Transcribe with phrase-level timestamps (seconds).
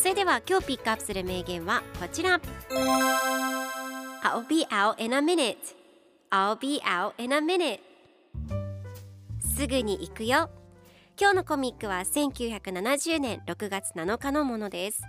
[0.00, 2.40] それでは今日ピックアップする名言はこちら。
[4.22, 5.56] I'll be out in a minute.
[6.30, 7.80] I'll be out in a minute.
[9.54, 10.48] すぐに行くよ。
[11.20, 15.02] 今日のコミックは1970年6月7日のものです。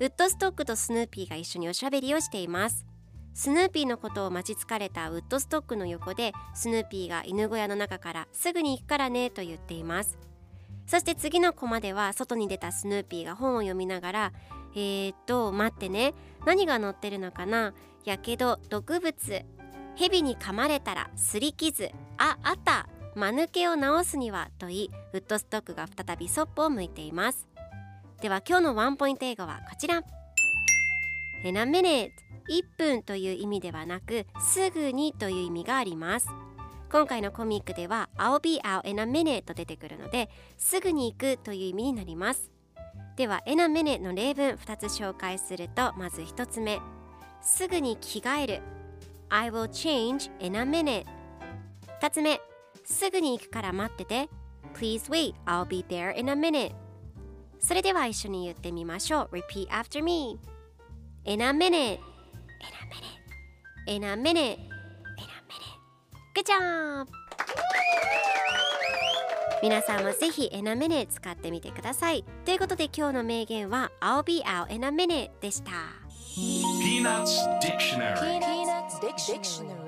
[0.00, 2.86] ウッドストックとスヌーピーが一緒におしゃべりをしています。
[3.34, 10.16] スヌーピーのことを待ち疲れたウッドストックの横でスヌーピーが犬小屋の中からすぐに行くからねと言っています。
[10.86, 14.32] そして次のコマでは外に出たスヌーピーが本を読みながら
[14.74, 16.14] えー、っと待ってね。
[16.46, 17.74] 何が載ってるのかな。
[18.04, 19.44] やけど毒物。
[19.94, 21.90] 蛇に噛まれたらすり傷。
[22.18, 22.88] ああった。
[23.14, 27.46] 間抜けを直すにはと言いウッドストックが再びそっぽを向いています。
[28.22, 30.02] では今日のワンポイント英語はこちら。
[31.44, 32.08] In a minute
[32.48, 36.28] 1分という意味ではなくすぐにという意味があります。
[36.92, 42.50] 今回のコミックでは I'll be out in a minute と出てくるのですぐに行くという意味になります
[43.16, 46.80] では in a minute の例文2つ紹介するとまず1つ目
[47.40, 48.60] すぐに着替える
[49.30, 51.06] I will change in a minute
[52.02, 52.42] 2つ目
[52.84, 54.28] すぐに行くから待ってて
[54.74, 56.74] Please wait, I'll be there in a minute
[57.58, 60.38] それでは一緒に言ってみましょう Repeat after me
[61.24, 62.00] In a minute In
[63.86, 64.71] a minute In a minute In a minute
[69.62, 72.24] 皆さんもぜひエナメル使ってみてください。
[72.44, 75.72] ということで今日の名言は I'll アオエナメ in でした。
[76.34, 79.81] ピーナッツ・ディクショナル。